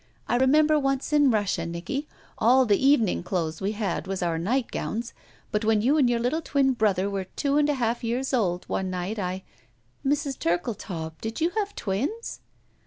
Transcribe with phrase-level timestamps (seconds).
[0.27, 2.07] I remember once in Russia, Nicky,
[2.39, 5.13] all the evening clothes we had was our nightgowns,
[5.51, 8.65] but when you and your Uttle twin brother were two and a half years old,
[8.67, 9.43] one night I
[9.87, 10.39] —'* "Mrs.
[10.39, 12.39] Turkletaub, did you have twins?"